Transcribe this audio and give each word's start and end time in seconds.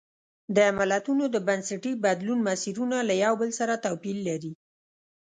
د 0.57 0.59
ملتونو 0.77 1.23
د 1.33 1.37
بنسټي 1.47 1.93
بدلون 2.05 2.39
مسیرونه 2.47 2.97
له 3.09 3.13
یو 3.23 3.33
بل 3.41 3.49
سره 3.59 3.73
توپیر 3.85 4.17
لري. 4.27 4.53